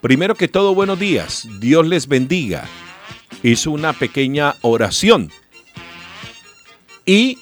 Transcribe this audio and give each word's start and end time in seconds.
Primero 0.00 0.34
que 0.34 0.48
todo, 0.48 0.74
buenos 0.74 0.98
días. 0.98 1.46
Dios 1.60 1.86
les 1.86 2.08
bendiga. 2.08 2.64
Hizo 3.42 3.70
una 3.70 3.92
pequeña 3.92 4.56
oración. 4.62 5.30
Y 7.04 7.38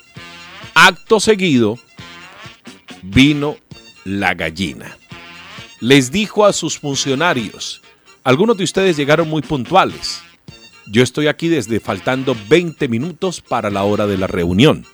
acto 0.74 1.21
seguido 1.21 1.79
vino 3.02 3.56
la 4.04 4.34
gallina. 4.34 4.96
Les 5.80 6.10
dijo 6.10 6.44
a 6.44 6.52
sus 6.52 6.79
funcionarios, 6.79 7.80
algunos 8.24 8.57
de 8.57 8.64
ustedes 8.64 8.96
llegaron 8.96 9.29
muy 9.29 9.43
puntuales. 9.43 10.20
Yo 10.90 11.04
estoy 11.04 11.29
aquí 11.29 11.48
desde 11.48 11.79
faltando 11.79 12.36
20 12.48 12.88
minutos 12.88 13.40
para 13.40 13.70
la 13.70 13.84
hora 13.84 14.09
de 14.09 14.18
la 14.18 14.27
reunión. 14.27 14.84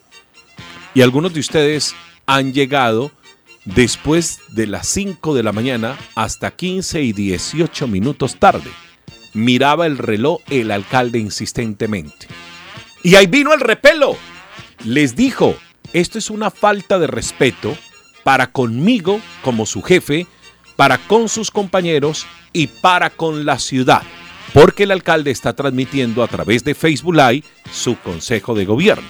Y 0.94 1.00
algunos 1.00 1.32
de 1.32 1.40
ustedes 1.40 1.94
han 2.26 2.52
llegado 2.52 3.10
después 3.64 4.40
de 4.48 4.66
las 4.66 4.86
5 4.88 5.34
de 5.34 5.42
la 5.42 5.52
mañana 5.52 5.98
hasta 6.14 6.50
15 6.50 7.02
y 7.02 7.12
18 7.12 7.86
minutos 7.88 8.38
tarde. 8.38 8.70
Miraba 9.32 9.86
el 9.86 9.98
reloj 9.98 10.40
el 10.48 10.70
alcalde 10.70 11.18
insistentemente. 11.18 12.28
Y 13.02 13.16
ahí 13.16 13.26
vino 13.26 13.52
el 13.52 13.60
repelo. 13.60 14.16
Les 14.84 15.16
dijo, 15.16 15.56
esto 15.92 16.18
es 16.18 16.30
una 16.30 16.50
falta 16.50 16.98
de 16.98 17.06
respeto 17.06 17.76
para 18.22 18.48
conmigo 18.48 19.20
como 19.42 19.66
su 19.66 19.82
jefe, 19.82 20.26
para 20.76 20.98
con 20.98 21.28
sus 21.28 21.50
compañeros 21.50 22.26
y 22.52 22.66
para 22.66 23.10
con 23.10 23.44
la 23.44 23.58
ciudad, 23.58 24.02
porque 24.52 24.84
el 24.84 24.90
alcalde 24.90 25.30
está 25.30 25.54
transmitiendo 25.54 26.22
a 26.22 26.28
través 26.28 26.64
de 26.64 26.74
Facebook 26.74 27.14
Live 27.14 27.44
su 27.70 27.98
consejo 27.98 28.54
de 28.54 28.64
gobierno. 28.64 29.08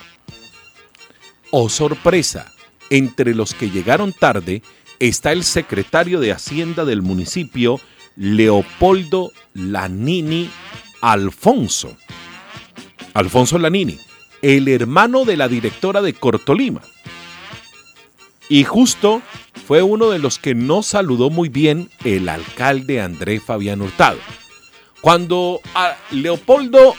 Oh 1.50 1.68
sorpresa, 1.68 2.53
entre 2.90 3.34
los 3.34 3.54
que 3.54 3.70
llegaron 3.70 4.12
tarde 4.12 4.62
está 4.98 5.32
el 5.32 5.44
secretario 5.44 6.20
de 6.20 6.32
Hacienda 6.32 6.84
del 6.84 7.02
municipio, 7.02 7.80
Leopoldo 8.16 9.32
Lanini 9.54 10.50
Alfonso. 11.00 11.96
Alfonso 13.14 13.58
Lanini, 13.58 13.98
el 14.42 14.68
hermano 14.68 15.24
de 15.24 15.36
la 15.36 15.48
directora 15.48 16.02
de 16.02 16.14
Cortolima. 16.14 16.82
Y 18.48 18.64
justo 18.64 19.22
fue 19.66 19.82
uno 19.82 20.10
de 20.10 20.18
los 20.18 20.38
que 20.38 20.54
no 20.54 20.82
saludó 20.82 21.30
muy 21.30 21.48
bien 21.48 21.90
el 22.04 22.28
alcalde 22.28 23.00
Andrés 23.00 23.42
Fabián 23.42 23.80
Hurtado. 23.80 24.18
Cuando 25.00 25.60
a 25.74 25.96
Leopoldo 26.10 26.94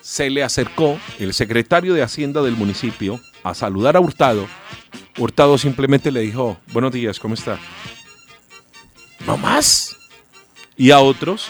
se 0.00 0.30
le 0.30 0.42
acercó 0.42 0.98
el 1.18 1.34
secretario 1.34 1.94
de 1.94 2.02
Hacienda 2.02 2.42
del 2.42 2.56
municipio 2.56 3.20
a 3.50 3.54
saludar 3.54 3.96
a 3.96 4.00
Hurtado, 4.00 4.46
Hurtado 5.18 5.58
simplemente 5.58 6.10
le 6.12 6.20
dijo, 6.20 6.58
buenos 6.72 6.92
días, 6.92 7.18
¿cómo 7.18 7.34
está? 7.34 7.58
No 9.26 9.36
más. 9.36 9.96
Y 10.76 10.90
a 10.92 11.00
otros 11.00 11.48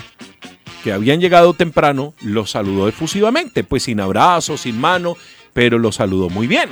que 0.82 0.92
habían 0.92 1.20
llegado 1.20 1.54
temprano, 1.54 2.14
los 2.22 2.52
saludó 2.52 2.88
efusivamente, 2.88 3.64
pues 3.64 3.82
sin 3.82 4.00
abrazo, 4.00 4.56
sin 4.56 4.80
mano, 4.80 5.16
pero 5.52 5.78
los 5.78 5.96
saludó 5.96 6.30
muy 6.30 6.46
bien 6.46 6.70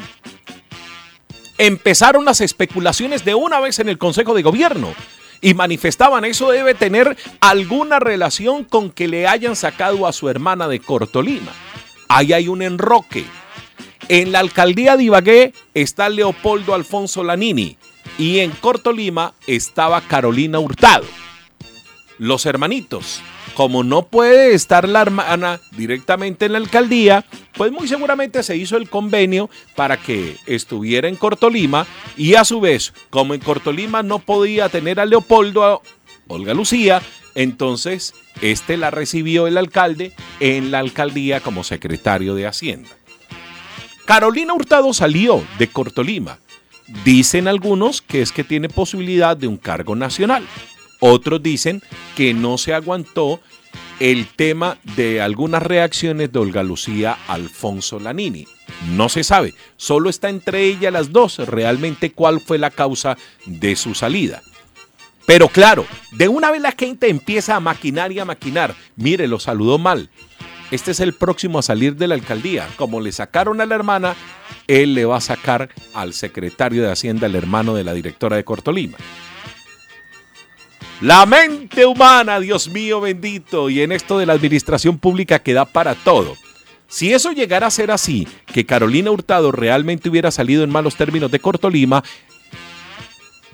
empezaron 1.59 2.25
las 2.25 2.41
especulaciones 2.41 3.25
de 3.25 3.35
una 3.35 3.61
vez 3.61 3.79
en 3.79 3.89
el 3.89 3.99
Consejo 3.99 4.35
de 4.35 4.43
Gobierno 4.43 4.95
y 5.41 5.55
manifestaban 5.55 6.25
eso 6.25 6.51
debe 6.51 6.75
tener 6.75 7.17
alguna 7.41 7.99
relación 7.99 8.65
con 8.65 8.91
que 8.91 9.09
le 9.09 9.27
hayan 9.27 9.57
sacado 9.57 10.07
a 10.07 10.13
su 10.13 10.29
hermana 10.29 10.69
de 10.69 10.81
Cortolima. 10.81 11.53
Ahí 12.09 12.33
hay 12.33 12.49
un 12.49 12.63
enroque. 12.63 13.25
En 14.09 14.33
la 14.33 14.39
alcaldía 14.39 14.97
de 14.97 15.05
Ibagué 15.05 15.53
está 15.75 16.09
Leopoldo 16.09 16.75
Alfonso 16.75 17.25
Lanini 17.25 17.77
y 18.19 18.39
en 18.39 18.53
Cortolima 18.53 19.35
estaba 19.47 20.01
Carolina 20.01 20.59
Hurtado. 20.59 21.07
Los 22.19 22.47
hermanitos 22.47 23.21
como 23.57 23.83
no 23.83 24.09
puede 24.09 24.53
estar 24.53 24.87
la 24.87 25.01
hermana 25.01 25.61
directamente 25.79 26.45
en 26.45 26.53
la 26.53 26.59
alcaldía, 26.59 27.25
pues 27.55 27.73
muy 27.73 27.89
seguramente 27.89 28.43
se 28.43 28.55
hizo 28.55 28.77
el 28.77 28.91
convenio 28.91 29.49
para 29.75 29.97
que 29.97 30.37
estuviera 30.45 31.09
en 31.09 31.17
Cortolima 31.17 31.87
y 32.19 32.35
a 32.35 32.45
su 32.45 32.61
vez, 32.61 32.93
como 33.09 33.33
en 33.33 33.41
Cortolima 33.41 34.03
no 34.03 34.19
podía 34.19 34.69
tener 34.69 35.01
a 35.01 35.07
Leopoldo, 35.07 35.81
Olga 36.29 36.53
Lucía, 36.53 37.01
entonces 37.35 38.13
este 38.43 38.77
la 38.77 38.91
recibió 38.91 39.47
el 39.47 39.57
alcalde 39.57 40.13
en 40.39 40.71
la 40.71 40.81
alcaldía 40.81 41.41
como 41.41 41.65
secretario 41.65 42.35
de 42.35 42.47
Hacienda. 42.47 42.91
Carolina 44.07 44.55
Hurtado 44.55 44.95
salió 44.95 45.45
de 45.59 45.67
Cortolima. 45.67 46.39
Dicen 47.05 47.49
algunos 47.49 48.01
que 48.01 48.23
es 48.23 48.31
que 48.31 48.45
tiene 48.45 48.69
posibilidad 48.69 49.37
de 49.37 49.49
un 49.49 49.57
cargo 49.57 49.97
nacional. 49.97 50.47
Otros 51.01 51.43
dicen 51.43 51.83
que 52.15 52.33
no 52.33 52.57
se 52.57 52.73
aguantó 52.73 53.41
el 53.99 54.29
tema 54.29 54.79
de 54.97 55.21
algunas 55.21 55.61
reacciones 55.61 56.31
de 56.31 56.39
Olga 56.39 56.63
Lucía 56.63 57.19
Alfonso 57.27 57.99
Lanini. 57.99 58.47
No 58.93 59.09
se 59.09 59.25
sabe, 59.25 59.55
solo 59.77 60.09
está 60.09 60.29
entre 60.29 60.63
ellas 60.63 60.93
las 60.93 61.11
dos 61.11 61.39
realmente 61.39 62.13
cuál 62.13 62.41
fue 62.41 62.59
la 62.59 62.71
causa 62.71 63.19
de 63.45 63.75
su 63.75 63.97
salida. 63.97 64.41
Pero 65.27 65.49
claro, 65.49 65.85
de 66.13 66.29
una 66.29 66.53
vez 66.53 66.63
la 66.63 66.71
gente 66.71 67.09
empieza 67.09 67.57
a 67.57 67.61
maquinar 67.61 68.13
y 68.13 68.21
a 68.21 68.25
maquinar. 68.25 68.77
Mire, 68.95 69.27
lo 69.27 69.41
saludó 69.41 69.79
mal. 69.79 70.11
Este 70.71 70.91
es 70.91 71.01
el 71.01 71.13
próximo 71.13 71.61
a 71.61 71.63
salir 71.63 71.95
de 71.97 72.09
la 72.09 72.15
alcaldía. 72.15 72.69
Como 72.77 73.01
le 73.01 73.13
sacaron 73.13 73.61
a 73.61 73.67
la 73.67 73.75
hermana, 73.77 74.17
él 74.67 74.95
le 74.95 75.05
va 75.05 75.19
a 75.19 75.21
sacar 75.21 75.71
al 75.95 76.13
secretario 76.13 76.83
de 76.83 76.91
Hacienda, 76.91 77.27
el 77.27 77.37
hermano 77.37 77.75
de 77.75 77.85
la 77.85 77.95
directora 77.95 78.37
de 78.37 78.45
Cortolima. 78.45 78.99
La 81.01 81.25
mente 81.27 81.87
humana, 81.87 82.41
Dios 82.41 82.69
mío 82.69 83.01
bendito, 83.01 83.71
y 83.71 83.83
en 83.83 83.93
esto 83.93 84.19
de 84.19 84.27
la 84.27 84.33
administración 84.33 84.99
pública 84.99 85.39
que 85.39 85.53
da 85.53 85.67
para 85.67 85.95
todo. 85.95 86.37
Si 86.89 87.13
eso 87.13 87.33
llegara 87.33 87.67
a 87.67 87.71
ser 87.71 87.91
así, 87.91 88.27
que 88.47 88.65
Carolina 88.65 89.11
Hurtado 89.11 89.53
realmente 89.53 90.09
hubiera 90.09 90.31
salido 90.31 90.65
en 90.65 90.71
malos 90.71 90.97
términos 90.97 91.31
de 91.31 91.41
Cortolima, 91.41 92.03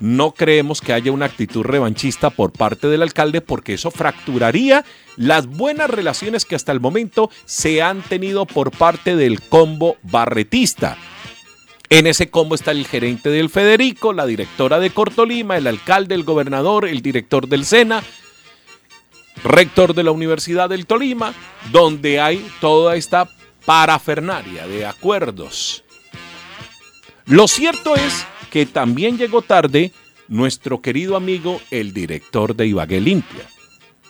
no 0.03 0.33
creemos 0.33 0.81
que 0.81 0.91
haya 0.91 1.13
una 1.13 1.27
actitud 1.27 1.63
revanchista 1.63 2.29
por 2.29 2.51
parte 2.51 2.89
del 2.89 3.03
alcalde 3.03 3.39
porque 3.39 3.75
eso 3.75 3.89
fracturaría 3.89 4.83
las 5.15 5.47
buenas 5.47 5.89
relaciones 5.89 6.43
que 6.43 6.55
hasta 6.55 6.73
el 6.73 6.81
momento 6.81 7.29
se 7.45 7.81
han 7.81 8.01
tenido 8.01 8.45
por 8.45 8.71
parte 8.71 9.15
del 9.15 9.39
combo 9.39 9.95
barretista. 10.03 10.97
En 11.87 12.05
ese 12.05 12.29
combo 12.29 12.53
está 12.53 12.71
el 12.71 12.85
gerente 12.85 13.29
del 13.29 13.49
Federico, 13.49 14.11
la 14.11 14.25
directora 14.25 14.77
de 14.79 14.89
Cortolima, 14.89 15.55
el 15.55 15.67
alcalde, 15.67 16.15
el 16.15 16.25
gobernador, 16.25 16.85
el 16.85 17.01
director 17.01 17.47
del 17.47 17.63
SENA, 17.63 18.03
rector 19.41 19.93
de 19.93 20.03
la 20.03 20.11
Universidad 20.11 20.67
del 20.67 20.85
Tolima, 20.85 21.33
donde 21.71 22.19
hay 22.19 22.45
toda 22.59 22.97
esta 22.97 23.29
parafernaria 23.65 24.67
de 24.67 24.85
acuerdos. 24.85 25.85
Lo 27.25 27.47
cierto 27.47 27.95
es 27.95 28.25
que 28.53 28.67
también 28.67 29.17
llegó 29.17 29.41
tarde 29.41 29.91
nuestro 30.27 30.79
querido 30.79 31.15
amigo, 31.15 31.59
el 31.71 31.91
director 31.91 32.55
de 32.55 32.67
Ibagué 32.67 33.01
Limpia, 33.01 33.49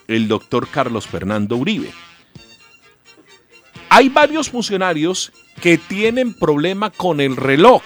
el 0.09 0.27
doctor 0.27 0.67
Carlos 0.67 1.07
Fernando 1.07 1.55
Uribe. 1.55 1.89
Hay 3.87 4.09
varios 4.09 4.49
funcionarios 4.49 5.31
que 5.61 5.77
tienen 5.77 6.33
problema 6.33 6.89
con 6.89 7.21
el 7.21 7.37
reloj, 7.37 7.83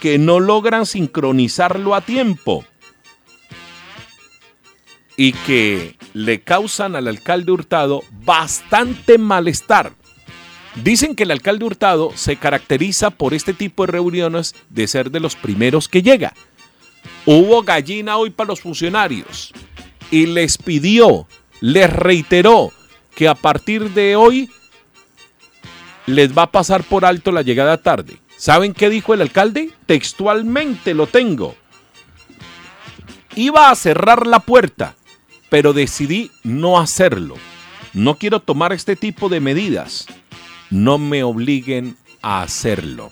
que 0.00 0.16
no 0.16 0.40
logran 0.40 0.86
sincronizarlo 0.86 1.94
a 1.94 2.00
tiempo 2.00 2.64
y 5.14 5.32
que 5.32 5.94
le 6.14 6.40
causan 6.40 6.96
al 6.96 7.06
alcalde 7.06 7.52
Hurtado 7.52 8.02
bastante 8.24 9.18
malestar. 9.18 9.92
Dicen 10.76 11.16
que 11.16 11.24
el 11.24 11.30
alcalde 11.32 11.64
Hurtado 11.64 12.12
se 12.14 12.36
caracteriza 12.36 13.10
por 13.10 13.34
este 13.34 13.54
tipo 13.54 13.84
de 13.84 13.92
reuniones 13.92 14.54
de 14.68 14.86
ser 14.86 15.10
de 15.10 15.20
los 15.20 15.34
primeros 15.34 15.88
que 15.88 16.02
llega. 16.02 16.32
Hubo 17.26 17.62
gallina 17.62 18.16
hoy 18.16 18.30
para 18.30 18.48
los 18.48 18.60
funcionarios 18.60 19.52
y 20.10 20.26
les 20.26 20.58
pidió, 20.58 21.26
les 21.60 21.90
reiteró 21.92 22.72
que 23.14 23.28
a 23.28 23.34
partir 23.34 23.90
de 23.90 24.16
hoy 24.16 24.50
les 26.06 26.36
va 26.36 26.42
a 26.42 26.50
pasar 26.50 26.82
por 26.84 27.04
alto 27.04 27.32
la 27.32 27.42
llegada 27.42 27.76
tarde. 27.78 28.18
¿Saben 28.36 28.72
qué 28.72 28.88
dijo 28.88 29.12
el 29.12 29.20
alcalde? 29.20 29.70
Textualmente 29.86 30.94
lo 30.94 31.06
tengo. 31.06 31.56
Iba 33.34 33.70
a 33.70 33.76
cerrar 33.76 34.26
la 34.26 34.40
puerta, 34.40 34.96
pero 35.50 35.72
decidí 35.72 36.30
no 36.42 36.80
hacerlo. 36.80 37.36
No 37.92 38.16
quiero 38.16 38.40
tomar 38.40 38.72
este 38.72 38.96
tipo 38.96 39.28
de 39.28 39.40
medidas. 39.40 40.06
No 40.70 40.98
me 40.98 41.24
obliguen 41.24 41.96
a 42.22 42.42
hacerlo. 42.42 43.10